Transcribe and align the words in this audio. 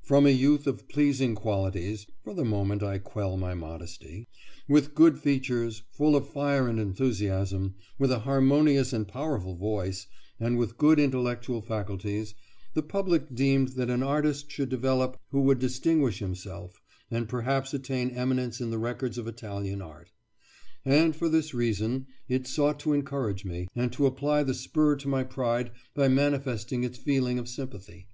From 0.00 0.24
a 0.24 0.30
youth 0.30 0.66
of 0.66 0.88
pleasing 0.88 1.34
qualities 1.34 2.06
(for 2.24 2.32
the 2.32 2.46
moment 2.46 2.82
I 2.82 2.96
quell 2.96 3.36
my 3.36 3.52
modesty), 3.52 4.26
with 4.66 4.94
good 4.94 5.18
features, 5.18 5.82
full 5.90 6.16
of 6.16 6.26
fire 6.30 6.66
and 6.66 6.80
enthusiasm, 6.80 7.74
with 7.98 8.10
a 8.10 8.20
harmonious 8.20 8.94
and 8.94 9.06
powerful 9.06 9.54
voice, 9.54 10.06
and 10.40 10.56
with 10.56 10.78
good 10.78 10.98
intellectual 10.98 11.60
faculties, 11.60 12.34
the 12.72 12.82
public 12.82 13.34
deemed 13.34 13.72
that 13.76 13.90
an 13.90 14.02
artist 14.02 14.50
should 14.50 14.70
develop 14.70 15.18
who 15.28 15.42
would 15.42 15.58
distinguish 15.58 16.20
himself, 16.20 16.80
and 17.10 17.28
perhaps 17.28 17.74
attain 17.74 18.08
eminence 18.08 18.62
in 18.62 18.70
the 18.70 18.78
records 18.78 19.18
of 19.18 19.26
Italian 19.28 19.82
art; 19.82 20.10
and 20.86 21.14
for 21.14 21.28
this 21.28 21.52
reason 21.52 22.06
it 22.30 22.46
sought 22.46 22.80
to 22.80 22.94
encourage 22.94 23.44
me, 23.44 23.68
and 23.76 23.92
to 23.92 24.06
apply 24.06 24.42
the 24.42 24.54
spur 24.54 24.96
to 24.96 25.06
my 25.06 25.22
pride 25.22 25.70
by 25.94 26.08
manifesting 26.08 26.82
its 26.82 26.96
feeling 26.96 27.38
of 27.38 27.46
sympathy. 27.46 28.08